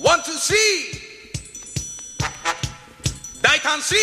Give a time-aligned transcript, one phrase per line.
[0.00, 1.08] ワン・ツー to ー
[3.42, 3.94] 大胆 see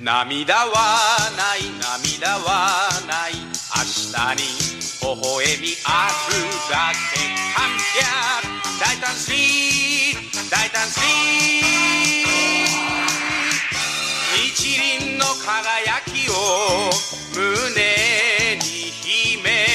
[0.00, 3.34] 涙はない涙はない。
[3.76, 4.42] 明日に
[5.00, 6.34] 微笑みある
[6.70, 7.18] だけ
[7.54, 7.58] 観
[7.92, 8.00] 客
[8.80, 10.14] 大胆 see
[10.50, 12.73] 大胆 see
[14.64, 16.32] 日輪の輝きを
[17.36, 18.62] 胸に
[19.04, 19.68] 秘め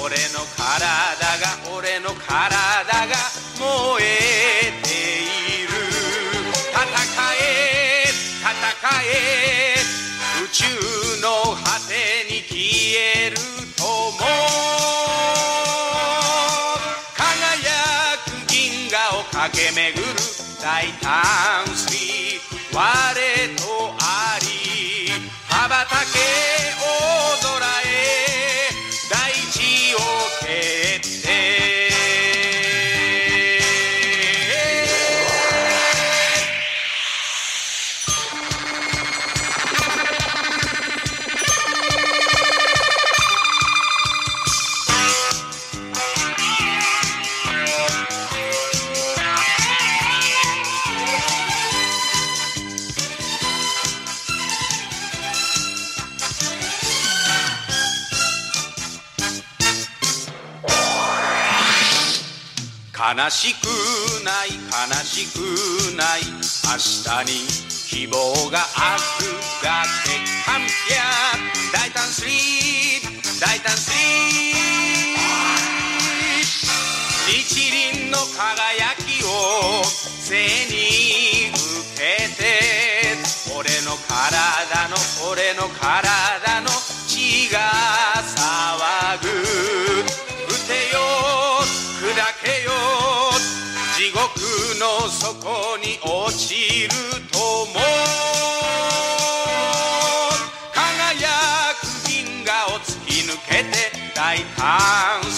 [0.00, 0.86] 俺の体
[1.42, 3.16] が俺の体が
[3.58, 3.66] 燃
[4.00, 4.88] えて
[5.58, 5.74] いる。
[6.70, 6.86] 戦
[7.34, 8.06] え
[8.42, 8.46] 戦
[9.02, 9.74] え。
[10.44, 10.62] 宇宙
[11.20, 12.54] の果てに消
[13.26, 13.36] える
[13.76, 14.22] とも
[17.16, 17.74] 輝
[18.22, 20.04] く銀河を駆け巡る
[20.62, 22.38] 大胆水
[22.72, 23.25] 我
[63.16, 63.64] 悲しく
[64.24, 65.38] ない悲しく
[65.96, 66.20] ない。
[66.66, 67.48] 明日に
[67.88, 69.26] 希望がある
[69.62, 70.10] だけ
[70.44, 71.00] ハンピャ
[71.72, 75.16] 大胆スリー大胆スリー
[77.24, 80.34] 日輪の輝きを背
[80.66, 81.62] に受
[81.96, 83.16] けて
[83.56, 84.96] 俺の体の
[85.30, 86.68] 俺の体の
[87.06, 87.60] 血が
[88.36, 90.15] 騒ぐ。
[94.78, 96.90] の底に落ちる
[97.32, 97.80] とも
[100.74, 101.28] 輝
[101.80, 103.72] く銀河を突き抜けて
[104.14, 105.35] 大胆水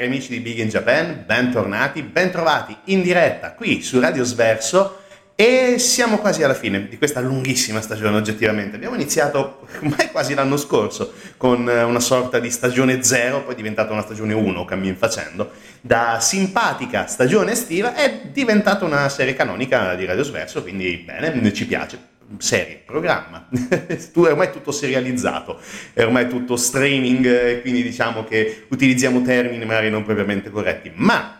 [0.00, 5.00] Cari amici di Big in Japan, bentornati, bentrovati in diretta qui su Radio Sverso
[5.34, 8.76] e siamo quasi alla fine di questa lunghissima stagione oggettivamente.
[8.76, 13.92] Abbiamo iniziato ormai quasi l'anno scorso con una sorta di stagione zero, poi è diventata
[13.92, 15.50] una stagione 1, cammin facendo.
[15.82, 21.66] Da simpatica stagione estiva è diventata una serie canonica di Radio Sverso, quindi bene, ci
[21.66, 23.48] piace serie, programma,
[24.12, 25.58] tu è ormai tutto serializzato,
[25.92, 31.38] è ormai tutto streaming, e quindi diciamo che utilizziamo termini magari non propriamente corretti, ma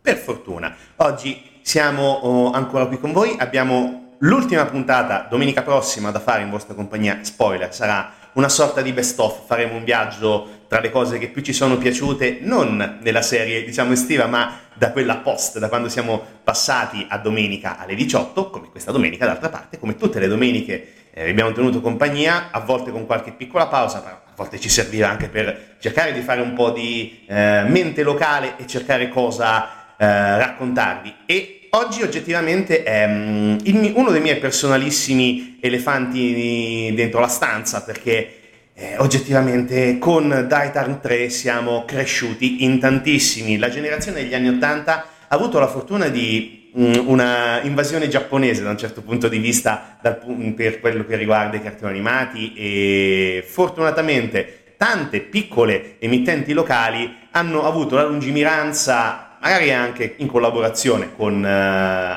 [0.00, 6.20] per fortuna oggi siamo oh, ancora qui con voi, abbiamo l'ultima puntata domenica prossima da
[6.20, 10.80] fare in vostra compagnia, spoiler, sarà una sorta di best of, faremo un viaggio tra
[10.80, 15.16] le cose che più ci sono piaciute, non nella serie diciamo estiva, ma da quella
[15.16, 19.96] post, da quando siamo passati a domenica alle 18, come questa domenica d'altra parte, come
[19.96, 24.32] tutte le domeniche eh, abbiamo tenuto compagnia, a volte con qualche piccola pausa, ma a
[24.34, 28.66] volte ci serviva anche per cercare di fare un po' di eh, mente locale e
[28.66, 31.16] cercare cosa eh, raccontarvi.
[31.26, 38.36] E oggi oggettivamente è um, il, uno dei miei personalissimi elefanti dentro la stanza, perché
[38.74, 43.58] eh, oggettivamente con Daitarn 3 siamo cresciuti in tantissimi.
[43.58, 48.70] La generazione degli anni 80 ha avuto la fortuna di um, una invasione giapponese da
[48.70, 50.18] un certo punto di vista dal,
[50.56, 57.96] per quello che riguarda i cartoni animati e fortunatamente tante piccole emittenti locali hanno avuto
[57.96, 61.46] la lungimiranza magari anche in collaborazione con uh,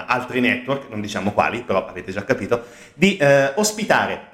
[0.08, 4.34] altri network, non diciamo quali, però avete già capito, di uh, ospitare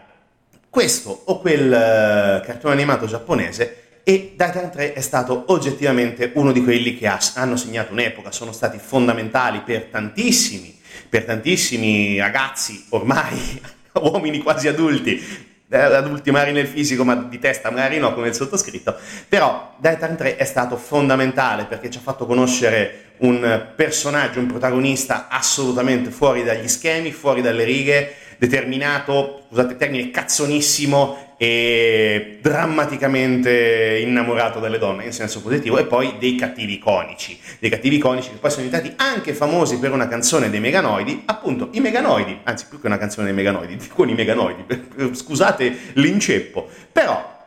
[0.71, 6.63] questo o quel uh, cartone animato giapponese e Daitan 3 è stato oggettivamente uno di
[6.63, 10.79] quelli che ha, hanno segnato un'epoca, sono stati fondamentali per tantissimi,
[11.09, 13.61] per tantissimi ragazzi ormai,
[14.01, 15.21] uomini quasi adulti,
[15.67, 18.95] eh, adulti magari nel fisico ma di testa magari no come il sottoscritto,
[19.27, 25.27] però Daitan 3 è stato fondamentale perché ci ha fatto conoscere un personaggio, un protagonista
[25.27, 34.59] assolutamente fuori dagli schemi, fuori dalle righe, determinato, scusate il termine, cazzonissimo e drammaticamente innamorato
[34.59, 38.49] delle donne in senso positivo e poi dei cattivi iconici, dei cattivi iconici che poi
[38.49, 42.87] sono diventati anche famosi per una canzone dei Meganoidi, appunto i Meganoidi, anzi più che
[42.87, 44.65] una canzone dei Meganoidi, con i Meganoidi,
[45.11, 47.39] scusate l'inceppo, però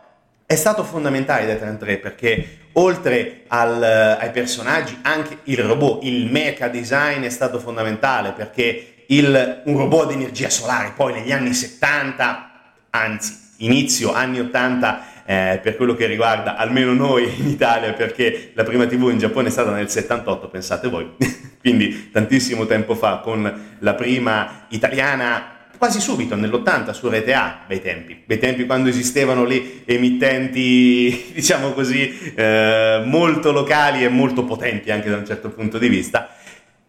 [0.47, 6.69] è stato fondamentale Death 3 perché oltre al, ai personaggi anche il robot, il mecha
[6.69, 10.93] design è stato fondamentale perché il, un robot di energia solare.
[10.95, 12.51] Poi negli anni 70,
[12.91, 18.63] anzi inizio anni 80 eh, per quello che riguarda almeno noi in Italia perché la
[18.63, 21.11] prima tv in Giappone è stata nel 78 pensate voi.
[21.61, 27.81] Quindi tantissimo tempo fa con la prima italiana quasi subito, nell'80 su Rete A, bei
[27.81, 34.91] tempi, bei tempi quando esistevano le emittenti, diciamo così, eh, molto locali e molto potenti
[34.91, 36.31] anche da un certo punto di vista,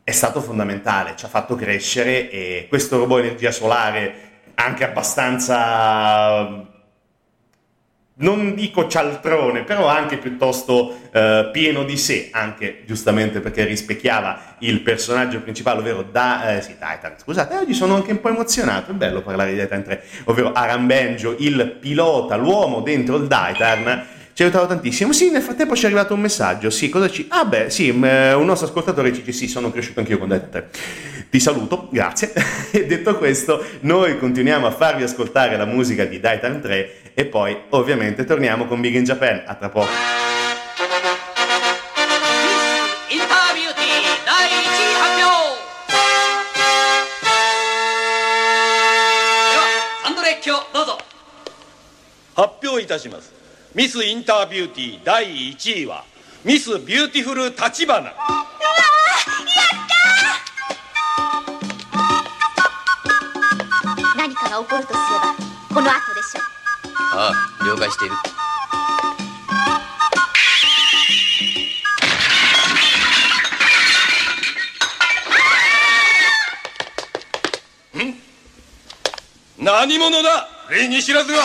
[0.06, 4.14] è stato fondamentale, ci ha fatto crescere e questo robot energia solare
[4.54, 6.74] anche abbastanza
[8.18, 14.82] non dico cialtrone, però anche piuttosto eh, pieno di sé, anche giustamente perché rispecchiava il
[14.82, 17.16] personaggio principale, ovvero da, eh, sì, Titan.
[17.18, 20.86] Scusate, oggi sono anche un po' emozionato, è bello parlare di Titan 3, ovvero Aran
[20.86, 24.06] Benjo, il pilota, l'uomo dentro il Titan.
[24.36, 25.14] 180 tantissimo.
[25.14, 26.70] Sì, nel frattempo ci è arrivato un messaggio.
[26.70, 27.26] Sì, cosa ci.
[27.30, 30.66] Ah, beh, sì, un nostro ascoltatore ci dice: Sì, sono cresciuto anch'io con te.
[31.30, 32.34] Ti saluto, grazie.
[32.72, 37.56] e detto questo, noi continuiamo a farvi ascoltare la musica di Daitan 3 e poi,
[37.70, 39.44] ovviamente, torniamo con Big in Japan.
[39.46, 39.88] A tra poco.
[52.38, 53.45] Happy いたします
[53.76, 56.06] ミスインタービューティー第1位は
[56.46, 58.14] ミスビューティフル立花
[64.16, 65.36] 何かが起こるとすれば
[65.74, 66.44] この後でしょう。
[67.18, 68.16] ああ了解している。
[79.58, 80.48] 何者だ？
[80.70, 81.40] 礼に知らずが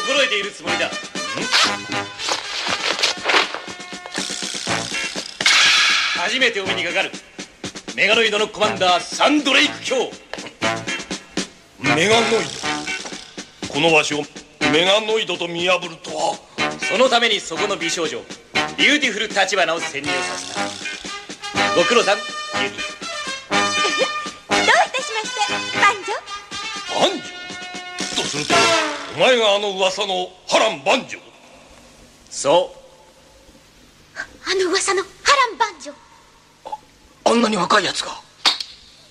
[0.00, 0.90] 心得ているつもりだ。
[6.16, 7.10] 初めてお目にかかる。
[7.94, 10.10] メガロイドのコマンダーサンドレイク卿
[11.80, 12.30] メガノイ
[13.68, 13.72] ド。
[13.72, 14.22] このわしを
[14.72, 16.38] メガノイドと見破るとは。
[16.90, 18.20] そのためにそこの美少女
[18.76, 20.60] ビューティフル立花を潜入させた。
[21.76, 22.16] ご苦労さん。
[22.16, 22.99] ビュ
[29.20, 31.18] 前があの噂の波乱万丈。
[32.30, 34.18] そう。
[34.18, 35.08] あの噂の波
[35.58, 35.92] 乱万女
[37.24, 38.12] あんなに若いやつが。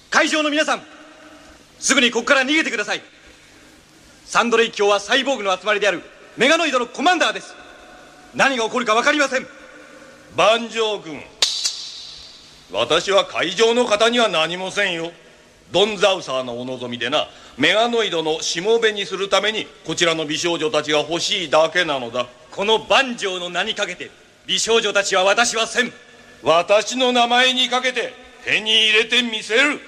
[0.10, 0.82] 会場の皆さん
[1.78, 3.04] すぐにここから逃げてください。
[4.26, 6.02] サンドレイ卿はサイボーグの集まりである
[6.38, 7.54] メガノイドのコマンダーです。
[8.34, 9.46] 何が起こるか分かりません。
[10.36, 11.22] 万丈君
[12.72, 15.12] 私は会場の方には何もせんよ
[15.72, 17.28] ドンザウサーのお望みでな
[17.58, 22.28] メガノイドのしもべにするためにこちらの美少女たちが欲しいだけなのだ。
[22.52, 24.10] この万丈の名にかけて
[24.48, 25.94] 美少女たちは私はせん。
[26.42, 28.14] 私の名前にかけて
[28.46, 29.62] 手に入れてみせる。
[29.62, 29.80] 何？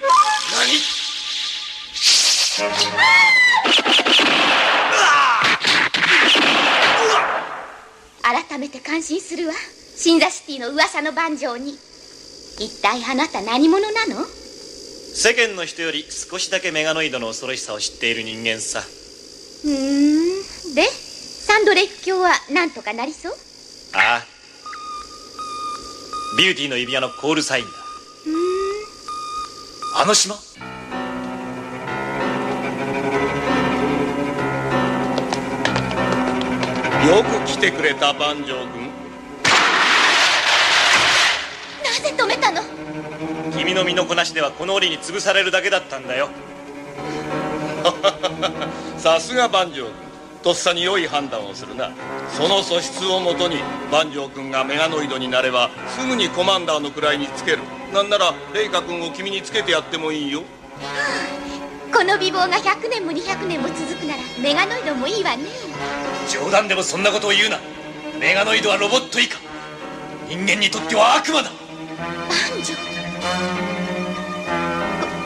[8.21, 9.53] 改めて感心するわ。
[9.95, 11.71] シンザシティの噂の万丈に。
[12.59, 14.40] 一体あなた何者なの？
[15.13, 18.79] 世間の人より少しだけメガノイドの恐ろしさを知っている人間さ。
[18.79, 20.73] うーん。
[20.73, 23.33] でサンドレック卿は何とかなりそう？
[23.93, 24.25] ああ。
[26.37, 27.71] ビューティーの指輪のコールサインだ。
[29.97, 30.35] あの島。
[30.35, 30.39] よ
[37.23, 38.80] く来てくれた万丈君
[43.61, 46.29] 君の身のこなしではこの檻に潰されるだけだったんだよ。
[48.97, 49.93] さすが万丈君
[50.41, 51.91] とっさに良い判断をするな。
[52.33, 53.57] その素質をもとに
[53.91, 57.59] 万丈君がメガノイドになればすぐにコマンダーの位につける。
[57.93, 60.41] なんならレイカ君を君につけてやってもいいよ。
[61.93, 65.45] この美貌が100年も200年も続くならメガノイドもいいわね。
[66.27, 67.59] 冗談でもそんなことを言うな。
[68.17, 69.37] メガノイドはロボット以下。
[70.27, 71.51] 人間にとっては悪魔だ。
[71.99, 72.90] 万丈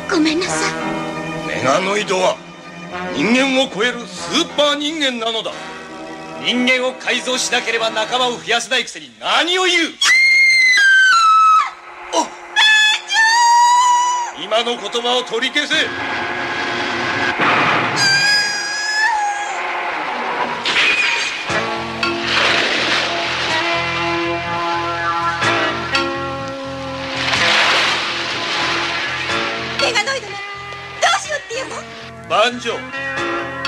[0.09, 0.73] ごごめんなさい。
[1.47, 2.37] メガノイドは
[3.15, 5.51] 人間を超えるスーパー人間なのだ。
[6.43, 9.93] 人間を改造しなければ仲間を増やせないくせに何を言う。
[14.43, 15.73] 今の言葉を取り消せ
[32.45, 32.77] 万丈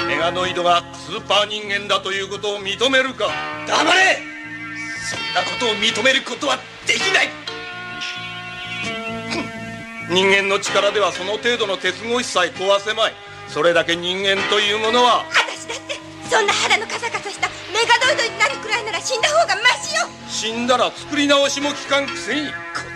[0.07, 3.25] メガノイドがスーパー人間だということを認めるか。
[3.65, 4.19] 黙れ。
[5.01, 7.29] そんなことを認めることはできない。
[10.13, 13.13] 人間の力ではその程度の鉄格子さえ壊せまい。
[13.47, 15.25] それだけ人間というものは。
[15.25, 15.95] 私だって
[16.29, 20.05] そんな腹のカサカサしたメガノイドになるくらいなら死んだ方がマシよ。
[20.29, 22.41] 死んだら作り直しも効かんくせに。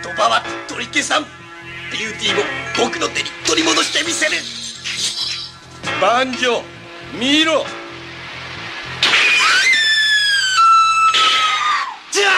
[0.04, 1.24] 言葉は取り消さん。
[1.90, 4.61] ビューティーを僕の手に取り戻してみせる
[6.02, 6.60] 万丈。
[7.14, 7.64] 見ろ。
[12.10, 12.32] じゃあ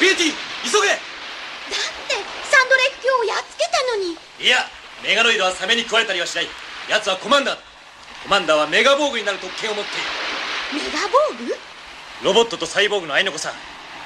[0.00, 0.16] ビュー。
[0.16, 0.32] ティー。
[0.64, 0.88] 急げ。
[0.88, 1.04] だって
[2.48, 4.16] サンドレイク卿をやっつけたのに。
[4.40, 4.64] いや
[5.04, 6.46] メガノイドはサメに食われたりはしない。
[6.88, 7.60] 奴はコマンダーだ。
[8.22, 9.90] コマンダーはメガボーグになる特権を持って
[10.78, 10.86] いる。
[10.86, 11.54] メガボーグ？
[12.24, 13.52] ロボットとサイボーグの愛の子さん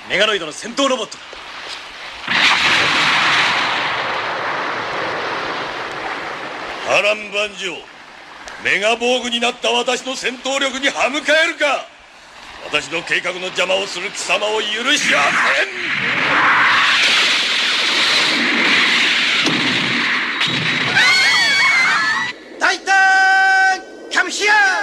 [0.08, 1.22] メガノイドの戦闘ロボットだ。
[6.86, 7.72] 波乱万丈。
[8.64, 11.86] メガ防具になった私の戦闘力に歯向かえるか。
[12.64, 14.64] 私の計画の邪魔をする貴様を許
[14.96, 15.64] しはせ
[22.56, 22.58] ん。
[22.60, 22.92] タイタ
[23.78, 24.12] ン!
[24.12, 24.81] カムヒア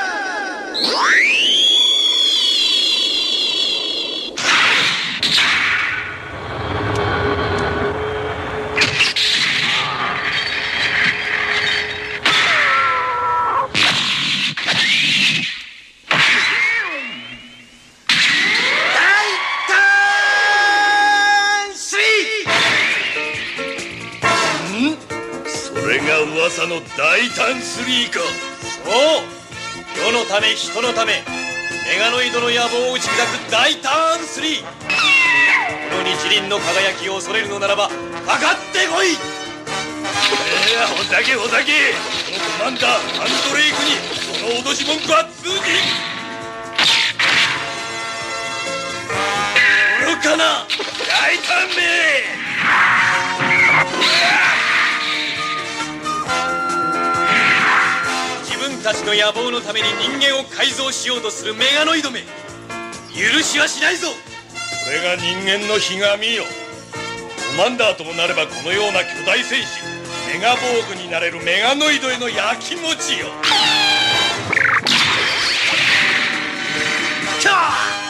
[26.59, 28.19] 噂の大胆3か。
[28.19, 29.23] そう。
[30.05, 31.23] 世のため人のため
[31.87, 34.67] メガノイドの野望を打ち砕く大ターン3こ
[35.97, 39.11] の日輪の輝きを恐れるのならばかかってこい。
[39.11, 39.15] え
[40.73, 41.93] えほざけほざけ。
[42.27, 45.59] このコマンダーアンドレイクにその脅し文句は通じん。
[50.05, 50.67] 愚かな
[51.07, 51.79] 大胆め
[58.43, 62.21] 自分たちの野望のために人間を改造しようとするメガノイドめ。
[63.13, 64.07] 許しはしないぞ。
[64.09, 64.15] こ
[64.89, 66.43] れが人間のひがみよ。
[67.57, 69.81] コマンダーともなればこのような巨大戦士。
[70.31, 73.27] メガボーグになれるメガノイドへのやきもちよ。
[77.39, 78.08] キャー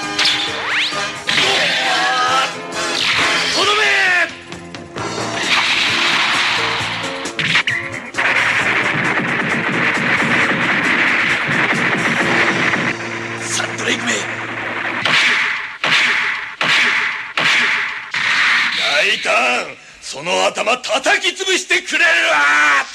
[19.30, 22.86] 大胆その頭叩き潰してくれるわ。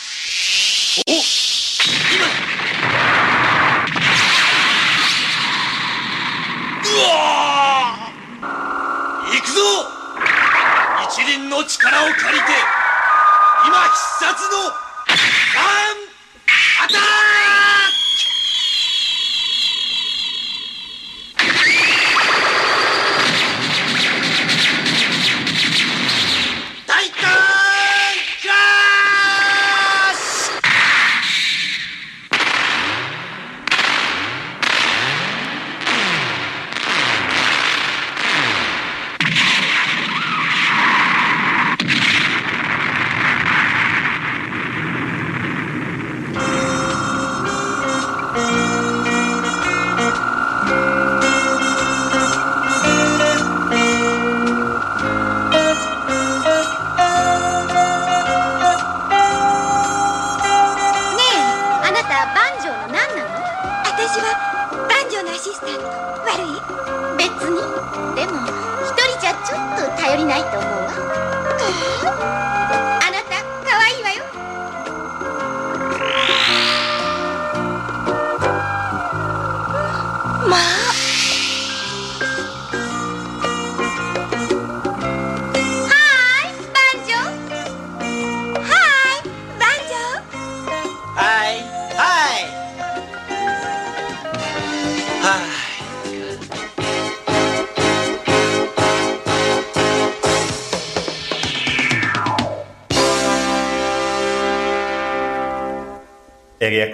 [1.06, 2.26] お今。
[6.82, 8.10] うわ
[9.32, 9.60] 行くぞ。
[11.04, 12.50] 一輪の力を借りて
[13.66, 16.04] 今必殺のガン
[16.82, 17.53] アタック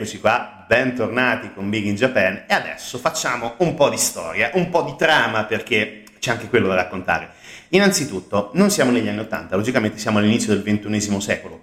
[0.00, 4.50] E rieccoci qua, bentornati con Big in Japan e adesso facciamo un po' di storia,
[4.54, 7.32] un po' di trama perché c'è anche quello da raccontare.
[7.68, 11.60] Innanzitutto, non siamo negli anni Ottanta, logicamente siamo all'inizio del XXI secolo,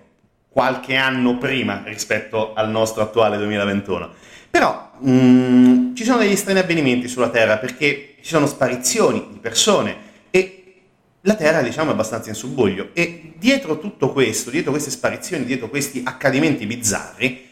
[0.50, 4.10] qualche anno prima rispetto al nostro attuale 2021.
[4.52, 9.40] Però mh, mm, ci sono degli strani avvenimenti sulla Terra perché ci sono sparizioni di
[9.40, 9.96] persone
[10.30, 10.76] e
[11.22, 15.70] la Terra diciamo è abbastanza in subbuglio e dietro tutto questo, dietro queste sparizioni, dietro
[15.70, 17.47] questi accadimenti bizzarri,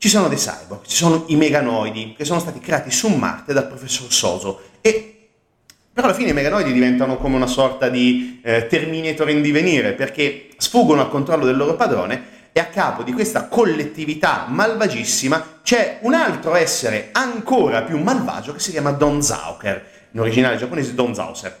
[0.00, 3.68] ci sono dei cyborg, ci sono i meganoidi che sono stati creati su Marte dal
[3.68, 5.28] professor Soso e
[5.92, 10.48] però alla fine i meganoidi diventano come una sorta di eh, Terminator in divenire perché
[10.56, 16.14] sfuggono al controllo del loro padrone e a capo di questa collettività malvagissima c'è un
[16.14, 21.54] altro essere ancora più malvagio che si chiama Don Zauker, in originale giapponese Don Zauser.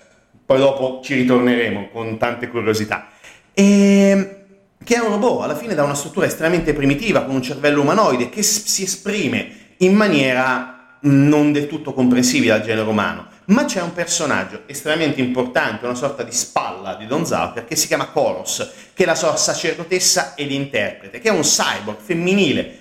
[0.46, 3.08] Poi dopo ci ritorneremo con tante curiosità.
[3.52, 4.39] E
[4.82, 8.30] che è un robot, alla fine da una struttura estremamente primitiva, con un cervello umanoide,
[8.30, 13.26] che si esprime in maniera non del tutto comprensibile al genere umano.
[13.46, 17.88] Ma c'è un personaggio estremamente importante, una sorta di spalla di Don Zauker, che si
[17.88, 22.78] chiama Koros, che è la sua sacerdotessa ed interprete, che è un cyborg femminile,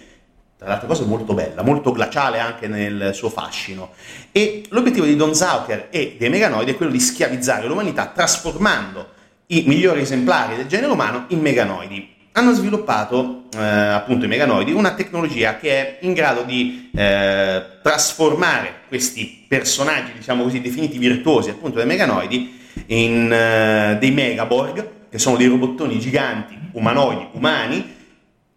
[0.58, 3.92] tra le altre cose molto bella, molto glaciale anche nel suo fascino.
[4.32, 9.18] E l'obiettivo di Don Zauker e dei Meganoidi è quello di schiavizzare l'umanità trasformando
[9.52, 12.18] i migliori esemplari del genere umano in meganoidi.
[12.34, 18.82] Hanno sviluppato, eh, appunto, i meganoidi, una tecnologia che è in grado di eh, trasformare
[18.88, 25.36] questi personaggi, diciamo così, definiti virtuosi, appunto, dei meganoidi, in eh, dei megaborg, che sono
[25.36, 27.96] dei robottoni giganti, umanoidi, umani,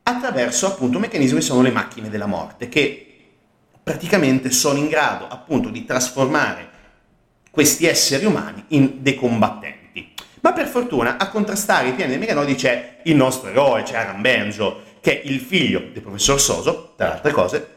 [0.02, 3.06] attraverso, appunto, meccanismi che sono le macchine della morte, che
[3.82, 6.68] praticamente sono in grado, appunto, di trasformare
[7.50, 9.80] questi esseri umani in dei combattenti.
[10.42, 14.20] Ma per fortuna a contrastare i piani dei Meganoidi c'è il nostro eroe, c'è Aran
[14.20, 17.68] Benjo, che è il figlio del professor Soso, tra le altre cose,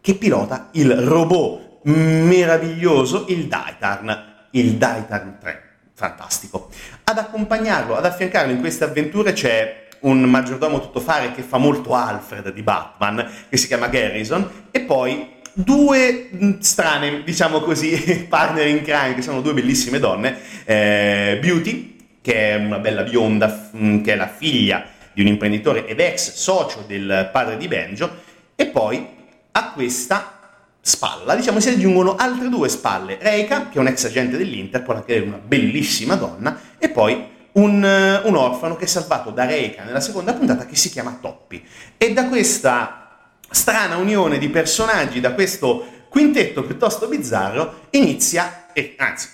[0.00, 4.12] che pilota il robot meraviglioso, il Daitarn,
[4.50, 5.62] il Daitarn 3.
[5.94, 6.70] Fantastico.
[7.04, 12.52] Ad accompagnarlo, ad affiancarlo in queste avventure c'è un maggiordomo tuttofare che fa molto Alfred
[12.52, 19.14] di Batman, che si chiama Garrison, e poi due strane, diciamo così, partner in crime,
[19.14, 24.16] che sono due bellissime donne, eh, Beauty, che è una bella bionda, mm, che è
[24.16, 28.10] la figlia di un imprenditore ed ex socio del padre di Benjo,
[28.54, 29.06] e poi
[29.52, 30.38] a questa
[30.80, 35.16] spalla, diciamo, si aggiungono altre due spalle, Reika, che è un ex agente dell'Interpol, che
[35.16, 39.82] è una bellissima donna, e poi un, eh, un, orfano che è salvato da Reika
[39.82, 41.64] nella seconda puntata che si chiama Toppi.
[41.96, 49.28] E da questa strana unione di personaggi, da questo quintetto piuttosto bizzarro, inizia, e anzi,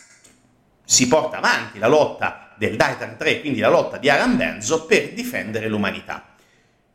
[0.85, 5.13] si porta avanti la lotta del Titan 3, quindi la lotta di Aran Benzo per
[5.13, 6.35] difendere l'umanità.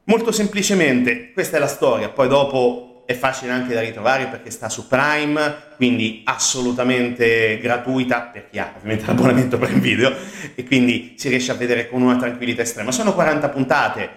[0.06, 4.70] Molto semplicemente, questa è la storia, poi dopo è facile anche da ritrovare perché sta
[4.70, 10.14] su Prime, quindi assolutamente gratuita per chi ha ovviamente l'abbonamento Prime Video
[10.56, 12.92] e quindi si riesce a vedere con una tranquillità estrema.
[12.92, 14.10] Sono 40 puntate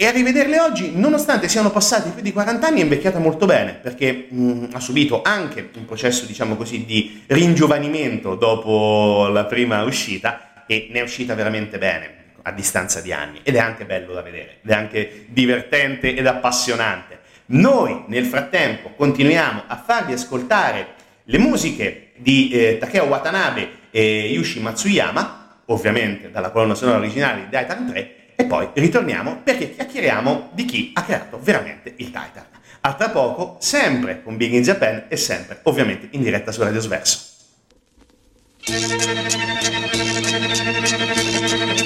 [0.00, 3.72] e a rivederle oggi, nonostante siano passati più di 40 anni, è invecchiata molto bene,
[3.72, 10.47] perché mh, ha subito anche un processo, diciamo così, di ringiovanimento dopo la prima uscita
[10.68, 14.22] e ne è uscita veramente bene a distanza di anni ed è anche bello da
[14.22, 17.18] vedere, ed è anche divertente ed appassionante.
[17.46, 24.60] Noi nel frattempo continuiamo a farvi ascoltare le musiche di eh, Takeo Watanabe e Yushi
[24.60, 30.64] Matsuyama, ovviamente dalla colonna sonora originale di Titan 3, e poi ritorniamo perché chiacchieriamo di
[30.64, 32.46] chi ha creato veramente il Titan.
[32.80, 36.80] A tra poco, sempre con Big in Japan e sempre ovviamente in diretta su Radio
[36.80, 37.37] Sverso.
[38.70, 38.92] Thank
[41.68, 41.77] you.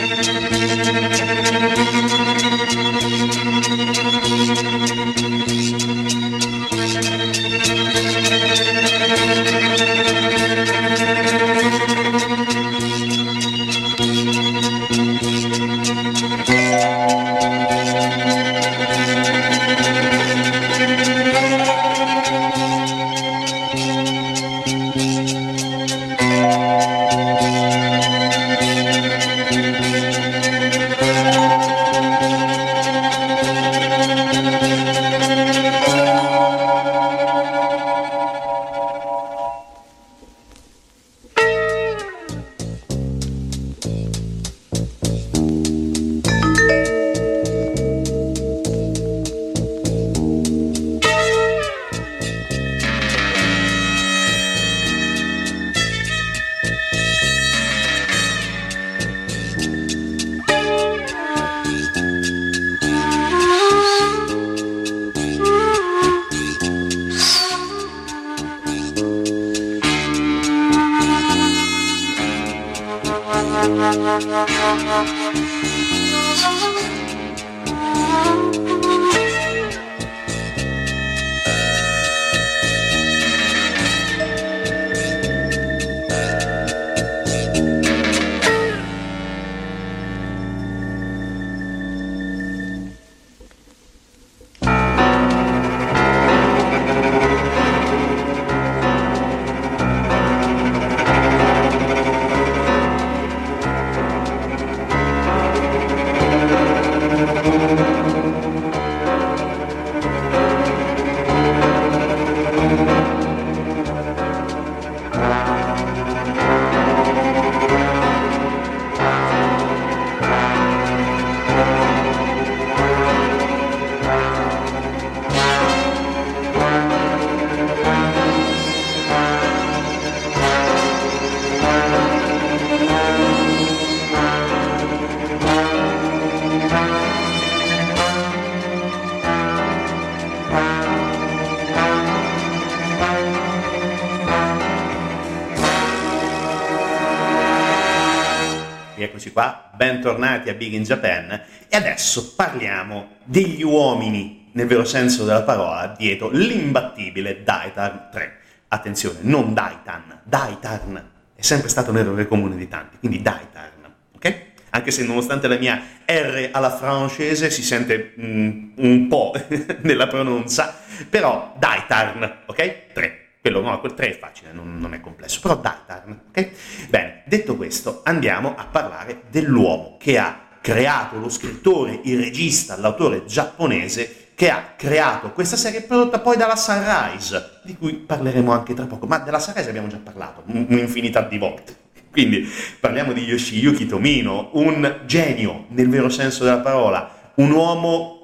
[149.32, 151.30] Qua, bentornati a Big in Japan
[151.66, 158.36] e adesso parliamo degli uomini, nel vero senso della parola, dietro l'imbattibile Daitarn 3.
[158.68, 164.40] Attenzione, non Daitan, Daitarn è sempre stato un errore comune di tanti, quindi Daitarn, ok?
[164.68, 169.32] Anche se nonostante la mia R alla francese si sente mm, un po'
[169.80, 170.76] nella pronuncia,
[171.08, 172.92] però Daitarn, ok?
[172.92, 173.21] 3.
[173.42, 176.50] Quello no, quel 3 è facile, non, non è complesso, però Daitarn, ok?
[176.88, 183.24] Bene, detto questo, andiamo a parlare dell'uomo che ha creato lo scrittore, il regista, l'autore
[183.24, 188.86] giapponese che ha creato questa serie prodotta poi dalla Sunrise, di cui parleremo anche tra
[188.86, 191.76] poco, ma della Sunrise abbiamo già parlato un'infinità di volte.
[192.12, 198.20] Quindi parliamo di Yoshiyuki Tomino, un genio nel vero senso della parola, un uomo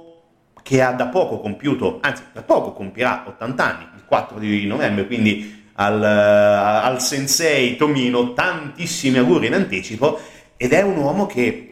[0.62, 5.70] che ha da poco compiuto, anzi da poco compirà 80 anni, 4 di novembre, quindi
[5.74, 10.20] al, al sensei Tomino tantissimi auguri in anticipo
[10.56, 11.68] ed è un uomo che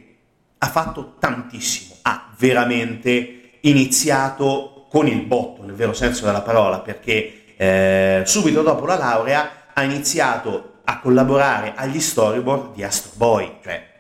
[0.59, 7.55] ha fatto tantissimo, ha veramente iniziato con il botto, nel vero senso della parola, perché
[7.57, 13.95] eh, subito dopo la laurea ha iniziato a collaborare agli storyboard di Astro Boy, cioè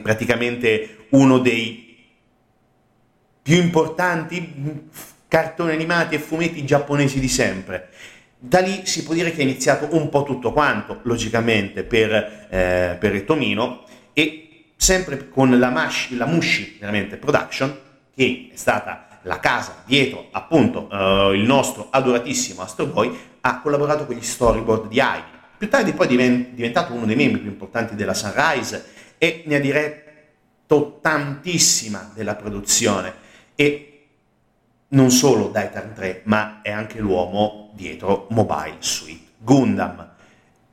[0.00, 1.88] praticamente uno dei
[3.42, 4.88] più importanti
[5.28, 7.90] cartoni animati e fumetti giapponesi di sempre.
[8.38, 12.96] Da lì si può dire che è iniziato un po' tutto quanto, logicamente, per, eh,
[12.98, 17.76] per Tomino e sempre con la, Mash, la Mushi veramente, Production,
[18.14, 24.06] che è stata la casa dietro appunto uh, il nostro adoratissimo Astro Boy, ha collaborato
[24.06, 25.36] con gli storyboard di Heidi.
[25.58, 28.84] Più tardi poi è diventato uno dei membri più importanti della Sunrise
[29.18, 33.12] e ne ha diretto tantissima della produzione
[33.56, 33.97] e
[34.88, 40.08] non solo Daitarn 3, ma è anche l'uomo dietro Mobile Suit Gundam.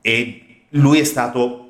[0.02, 1.66] E lui è stato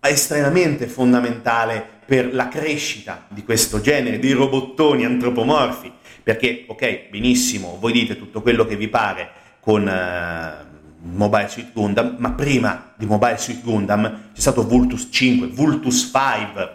[0.00, 7.92] estremamente fondamentale per la crescita di questo genere di robottoni antropomorfi, perché, ok, benissimo, voi
[7.92, 10.68] dite tutto quello che vi pare con uh,
[11.02, 16.74] Mobile Suit Gundam, ma prima di Mobile Suit Gundam c'è stato Vultus 5, Vultus 5,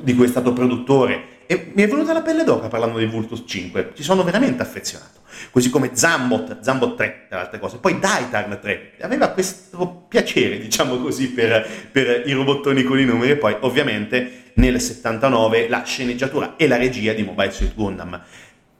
[0.00, 3.44] di cui è stato produttore, e mi è venuta la pelle d'oca parlando di Vultus
[3.46, 5.20] 5, ci sono veramente affezionato.
[5.50, 7.78] Così come Zambot, Zambot 3, tra le altre cose.
[7.78, 13.32] Poi Daitarn 3, aveva questo piacere, diciamo così, per, per i robottoni con i numeri.
[13.32, 18.20] E poi, ovviamente, nel 79 la sceneggiatura e la regia di Mobile Suit Gundam.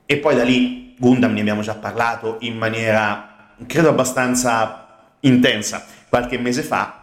[0.04, 6.38] E poi da lì Gundam ne abbiamo già parlato in maniera, credo, abbastanza intensa qualche
[6.38, 7.01] mese fa,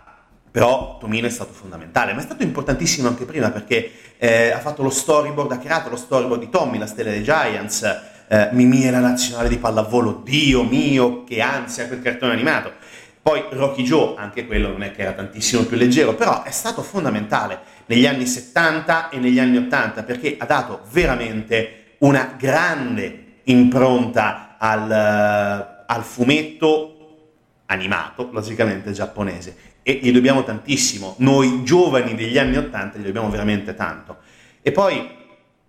[0.52, 4.82] però Tomino è stato fondamentale, ma è stato importantissimo anche prima perché eh, ha fatto
[4.82, 7.84] lo storyboard, ha creato lo storyboard di Tommy, la stella dei Giants,
[8.28, 12.72] eh, Mimì e la nazionale di pallavolo, Dio mio, che ansia quel cartone animato.
[13.22, 16.82] Poi Rocky Joe, anche quello non è che era tantissimo più leggero, però è stato
[16.82, 24.56] fondamentale negli anni 70 e negli anni 80 perché ha dato veramente una grande impronta
[24.58, 24.92] al,
[25.86, 26.96] al fumetto
[27.66, 31.16] animato, logicamente giapponese e gli dobbiamo tantissimo.
[31.18, 34.18] Noi giovani degli anni Ottanta gli dobbiamo veramente tanto.
[34.62, 35.18] E poi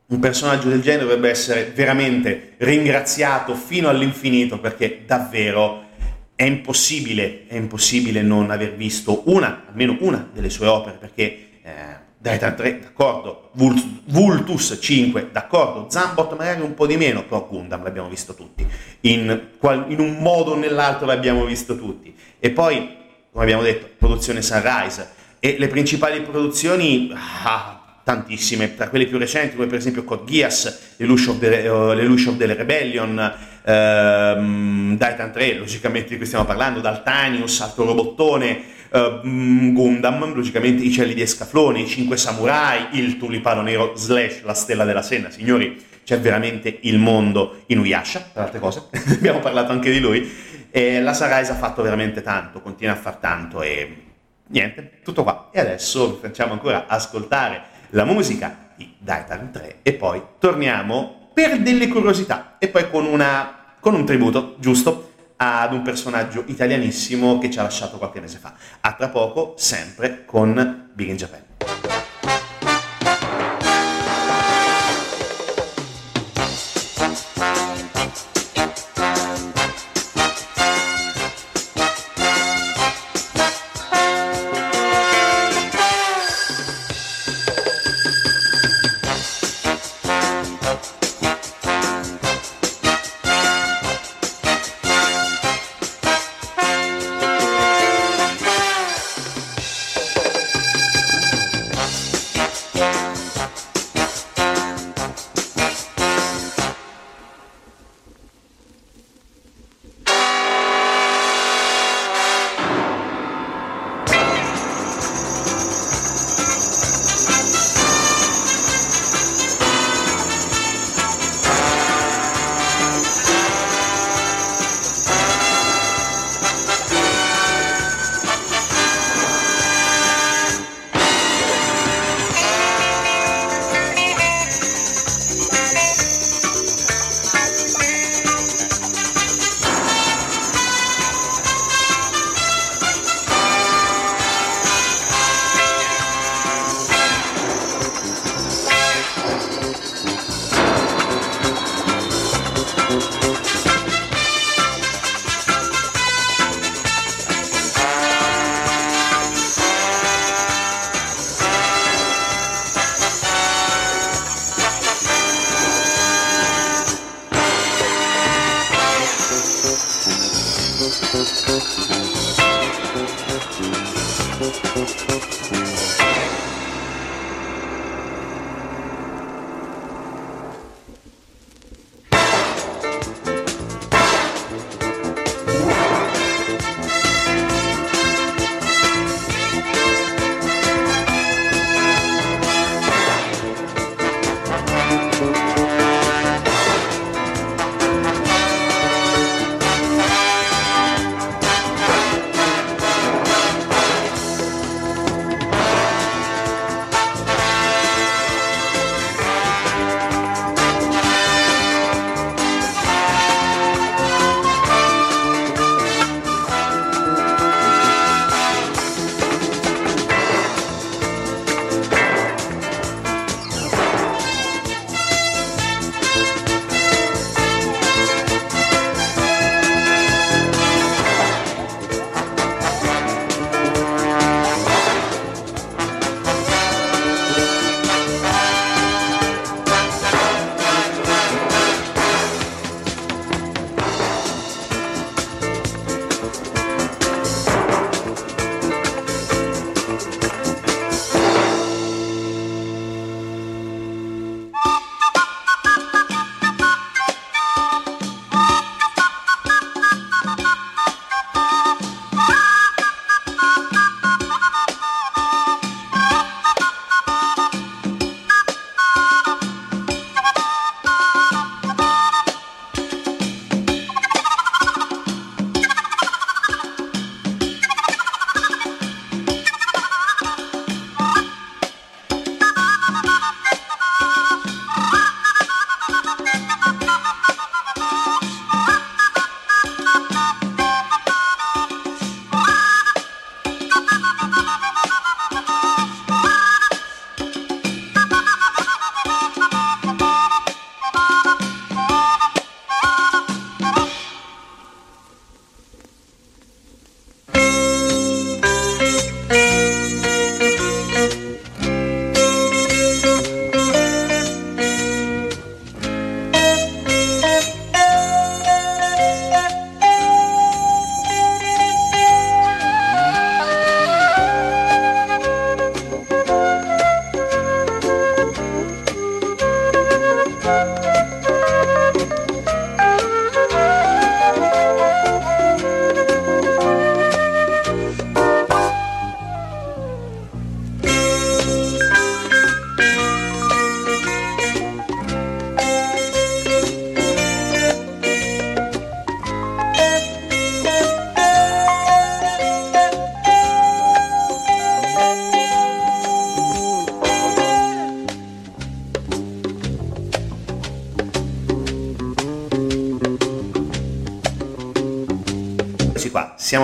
[0.09, 5.89] un personaggio del genere dovrebbe essere veramente ringraziato fino all'infinito perché davvero
[6.35, 11.23] è impossibile, è impossibile non aver visto una, almeno una delle sue opere perché
[11.63, 11.71] eh,
[12.19, 18.11] Daitan 3, d'accordo, Vultus 5, d'accordo, Zambot magari un po' di meno, però Gundam l'abbiamo
[18.11, 18.67] visto tutti,
[19.03, 19.49] in,
[19.89, 22.15] in un modo o nell'altro l'abbiamo visto tutti.
[22.39, 22.99] E poi
[23.33, 29.55] come abbiamo detto, produzione Sunrise, E le principali produzioni, ah, tantissime, tra quelle più recenti,
[29.55, 33.33] come per esempio Code Geass, Le Lush of the, uh, Rebellion,
[33.65, 39.21] ehm, Titan 3, logicamente di cui stiamo parlando, Daltanius, Alto Robottone, uh,
[39.73, 44.85] Gundam, logicamente i cieli di Escaflone, i Cinque Samurai, il Tulipano Nero slash la Stella
[44.85, 48.83] della Senna, signori, c'è veramente il mondo Inuyasha, tra altre cose,
[49.15, 50.29] abbiamo parlato anche di lui,
[50.71, 54.05] e la Sarais ha fatto veramente tanto, continua a far tanto e
[54.49, 55.49] niente, tutto qua.
[55.53, 61.89] E adesso facciamo ancora ascoltare la musica di Daitan 3 e poi torniamo per delle
[61.89, 67.59] curiosità e poi con, una, con un tributo, giusto, ad un personaggio italianissimo che ci
[67.59, 68.55] ha lasciato qualche mese fa.
[68.81, 72.00] A tra poco, sempre con Big in Japan.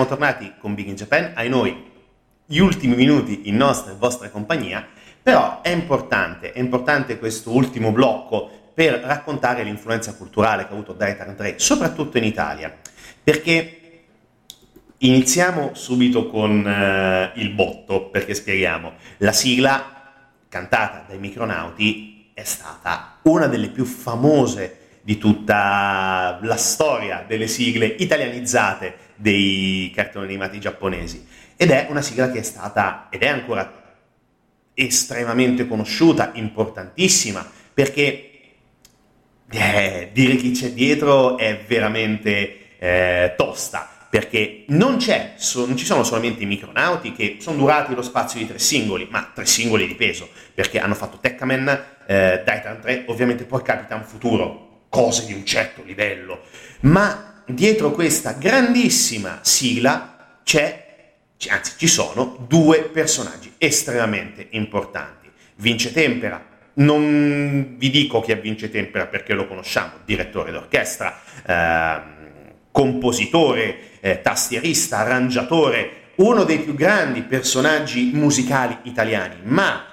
[0.07, 1.91] Tornati con Big in Japan, ai noi
[2.45, 4.87] gli ultimi minuti in nostra e vostra compagnia,
[5.21, 10.93] però è importante, è importante questo ultimo blocco per raccontare l'influenza culturale che ha avuto
[10.93, 12.73] Daitan 3, soprattutto in Italia,
[13.23, 13.81] perché
[14.99, 20.13] iniziamo subito con uh, il botto, perché spieghiamo, la sigla
[20.47, 27.85] cantata dai Micronauti è stata una delle più famose di tutta la storia delle sigle
[27.85, 31.27] italianizzate dei cartoni animati giapponesi.
[31.55, 33.95] Ed è una sigla che è stata ed è ancora
[34.73, 38.31] estremamente conosciuta, importantissima, perché
[39.49, 46.03] eh, dire chi c'è dietro è veramente eh, tosta, perché non, so, non, ci sono
[46.03, 49.95] solamente i micronauti che sono durati lo spazio di tre singoli, ma tre singoli di
[49.95, 55.43] peso, perché hanno fatto Tekkaman, eh, Titan 3, ovviamente poi Capitan Futuro, cose di un
[55.43, 56.41] certo livello,
[56.81, 61.13] ma dietro questa grandissima sigla c'è,
[61.49, 65.29] anzi ci sono due personaggi estremamente importanti.
[65.55, 66.43] Vince Tempera,
[66.75, 72.15] non vi dico chi è Vince Tempera perché lo conosciamo, direttore d'orchestra, eh,
[72.71, 79.85] compositore, eh, tastierista, arrangiatore, uno dei più grandi personaggi musicali italiani, ma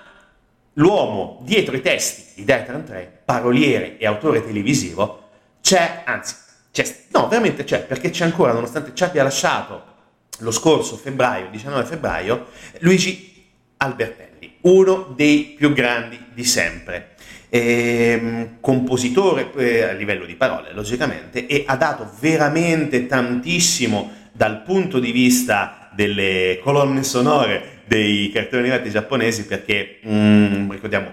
[0.74, 5.30] l'uomo dietro i testi di Detran 3, paroliere e autore televisivo,
[5.62, 6.34] c'è, anzi,
[6.74, 9.92] c'è, no, veramente c'è, perché c'è ancora, nonostante ci abbia lasciato
[10.38, 12.46] lo scorso febbraio, 19 febbraio,
[12.80, 13.44] Luigi
[13.76, 17.10] Albertelli, uno dei più grandi di sempre.
[17.48, 24.98] Eh, compositore eh, a livello di parole, logicamente, e ha dato veramente tantissimo dal punto
[24.98, 31.12] di vista delle colonne sonore dei cartoni animati giapponesi perché mm, ricordiamo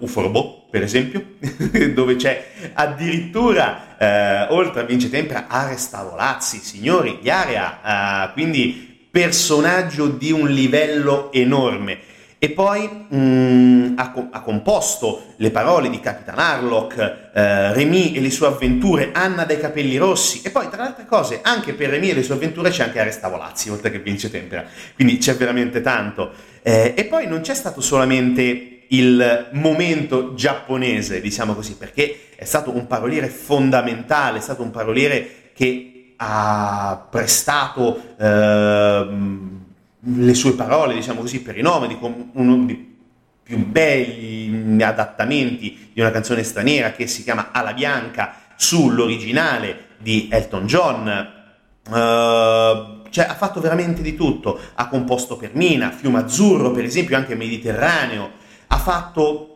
[0.00, 1.24] Uforobo per esempio
[1.92, 9.06] dove c'è addirittura eh, oltre a Vince Tempera Ares Tavolazzi signori di area eh, quindi
[9.10, 11.98] personaggio di un livello enorme
[12.38, 16.98] e poi mh, mm, ha, ha, composto le parole di Capitan Harlock,
[17.34, 21.06] eh, Remy e le sue avventure, Anna dai capelli rossi e poi tra le altre
[21.06, 24.30] cose anche per Remy e le sue avventure c'è anche Aresta Volazzi, oltre che Vince
[24.30, 26.30] Tempera, quindi c'è veramente tanto.
[26.62, 32.74] Eh, e poi non c'è stato solamente il momento giapponese, diciamo così, perché è stato
[32.74, 38.14] un paroliere fondamentale, è stato un paroliere che ha prestato...
[38.16, 39.66] Eh,
[40.00, 41.98] le sue parole, diciamo così, per i nomadi,
[42.32, 42.96] uno dei
[43.42, 50.66] più belli adattamenti di una canzone straniera che si chiama Ala Bianca sull'originale di Elton
[50.66, 51.32] John.
[51.88, 54.60] Uh, cioè, ha fatto veramente di tutto.
[54.74, 58.32] Ha composto per Mina, Fiume Azzurro, per esempio, anche Mediterraneo.
[58.66, 59.54] Ha fatto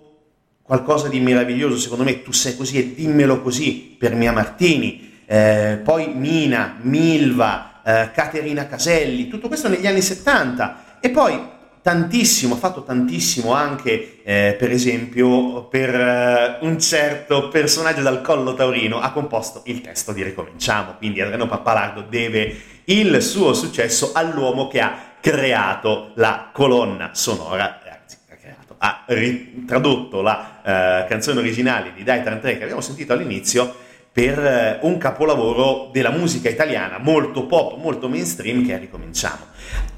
[0.62, 2.22] qualcosa di meraviglioso, secondo me.
[2.22, 5.20] Tu sei così e dimmelo così per Mia Martini.
[5.26, 11.40] Eh, poi Mina, Milva, eh, Caterina Caselli, tutto questo negli anni 70 e poi
[11.83, 18.54] tantissimo, ha fatto tantissimo anche eh, per esempio per eh, un certo personaggio dal collo
[18.54, 24.69] taurino ha composto il testo di Ricominciamo, quindi Adriano Pappalardo deve il suo successo all'uomo
[24.69, 27.83] che ha creato la colonna sonora
[28.85, 29.04] ha
[29.65, 33.77] tradotto la uh, canzone originale di Dai 3 che abbiamo sentito all'inizio
[34.13, 39.46] per eh, un capolavoro della musica italiana molto pop, molto mainstream che è Ricominciamo.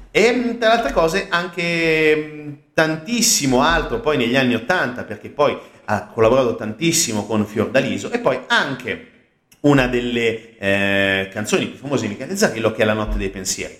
[0.09, 5.29] E mm, tra le altre cose anche mm, tantissimo altro poi negli anni Ottanta perché
[5.29, 9.11] poi ha collaborato tantissimo con Fiordaliso e poi anche
[9.61, 13.77] una delle eh, canzoni più famose di Michele Zarillo che è La notte dei pensieri.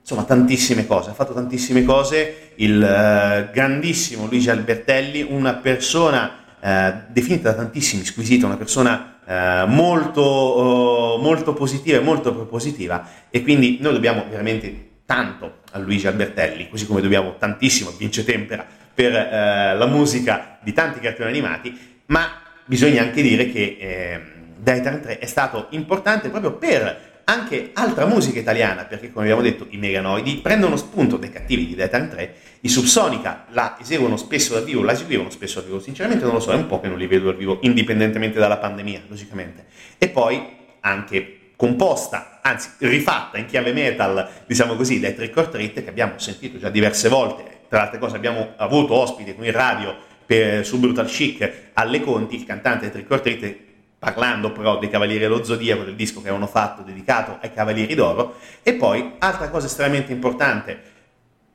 [0.00, 6.94] Insomma, tantissime cose, ha fatto tantissime cose il eh, grandissimo Luigi Albertelli, una persona eh,
[7.08, 13.04] definita da tantissimi squisita, una persona eh, molto, oh, molto positiva e molto propositiva.
[13.30, 18.24] E quindi noi dobbiamo veramente tanto a Luigi Albertelli, così come dobbiamo tantissimo a Vince
[18.24, 22.28] Tempera per eh, la musica di tanti cartoni animati, ma
[22.64, 24.20] bisogna anche dire che eh,
[24.56, 29.66] Daitan 3 è stato importante proprio per anche altra musica italiana, perché come abbiamo detto
[29.70, 34.64] i Meganoidi prendono spunto dai cattivi di Detan 3, i Subsonica la eseguono spesso dal
[34.64, 36.98] vivo, la eseguivano spesso dal vivo, sinceramente non lo so, è un po' che non
[36.98, 39.66] li vedo dal vivo, indipendentemente dalla pandemia, logicamente.
[39.98, 40.42] E poi
[40.80, 46.18] anche composta, anzi rifatta in chiave metal, diciamo così, dai Trick or Treat, che abbiamo
[46.18, 49.96] sentito già diverse volte, tra altre cose abbiamo avuto ospite qui in radio
[50.26, 53.56] per, su Brutal Chic alle Conti, il cantante dei Trick or Treat
[54.02, 58.34] parlando però dei Cavalieri dello Zodiaco, del disco che avevano fatto dedicato ai Cavalieri d'Oro,
[58.64, 60.82] e poi, altra cosa estremamente importante,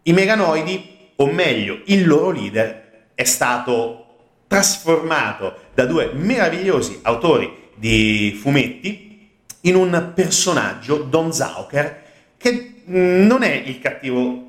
[0.04, 4.06] i Meganoidi, o meglio, il loro leader, è stato
[4.48, 9.30] trasformato da due meravigliosi autori di fumetti,
[9.62, 12.04] in un personaggio, Don Zauker,
[12.38, 14.47] che mm, non è il cattivo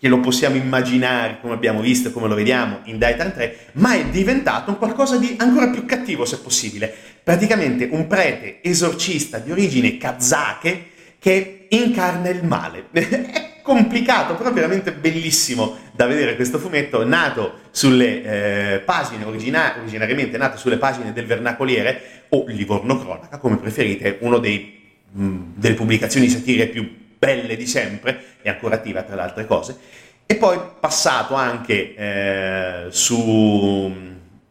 [0.00, 4.06] che lo possiamo immaginare come abbiamo visto come lo vediamo in Daitan 3, ma è
[4.06, 6.92] diventato un qualcosa di ancora più cattivo se possibile.
[7.22, 10.86] Praticamente un prete esorcista di origine kazake
[11.18, 12.86] che incarna il male.
[12.90, 18.22] è complicato, però veramente bellissimo da vedere questo fumetto, nato sulle
[18.74, 24.38] eh, pagine, origina- originariamente nato sulle pagine del Vernacoliere o Livorno Cronaca, come preferite, una
[24.38, 29.76] delle pubblicazioni satire più belle di sempre e ancora attiva tra le altre cose.
[30.24, 33.92] E poi passato anche eh, su,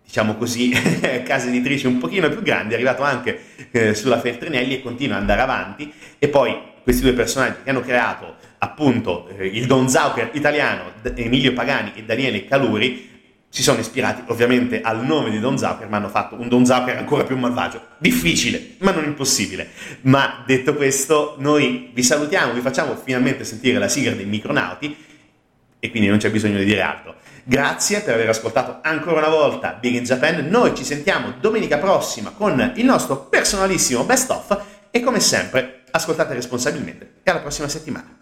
[0.06, 0.70] diciamo così,
[1.26, 3.40] case editrici un pochino più grandi, è arrivato anche
[3.72, 5.92] eh, sulla Feltrinelli e continua ad andare avanti.
[6.20, 11.54] E poi questi due personaggi che hanno creato appunto eh, il Don Zauker italiano, Emilio
[11.54, 13.19] Pagani e Daniele Caluri,
[13.50, 16.98] si sono ispirati ovviamente al nome di Don Zauker, ma hanno fatto un Don Zauker
[16.98, 17.88] ancora più malvagio.
[17.98, 19.70] Difficile, ma non impossibile.
[20.02, 24.96] Ma detto questo, noi vi salutiamo, vi facciamo finalmente sentire la sigla dei Micronauti
[25.80, 27.16] e quindi non c'è bisogno di dire altro.
[27.44, 30.48] Grazie per aver ascoltato ancora una volta Big in Japan.
[30.48, 36.36] Noi ci sentiamo domenica prossima con il nostro personalissimo best of e come sempre ascoltate
[36.36, 38.19] responsabilmente e alla prossima settimana.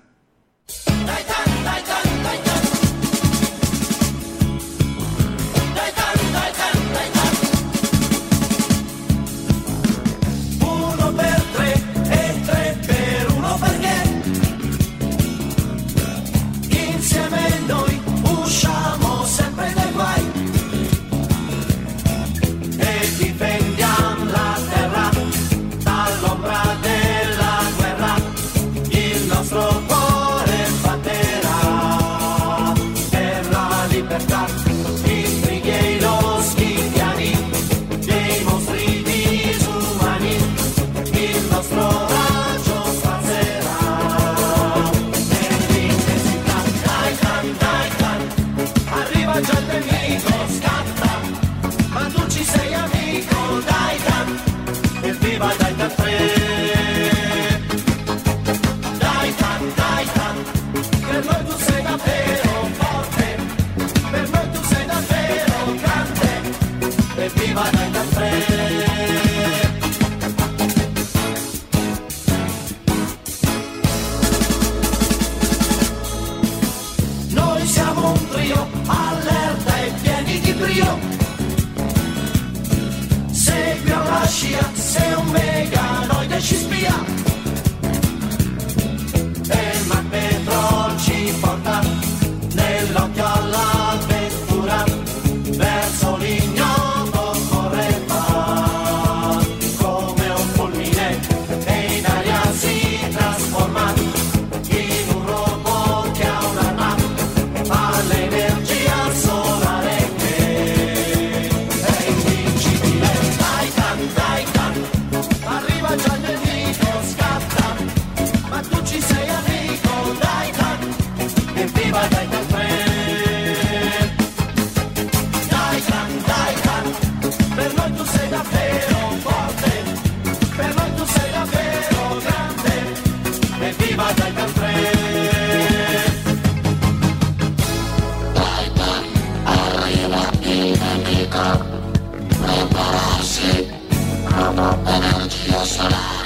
[144.57, 146.16] Yes,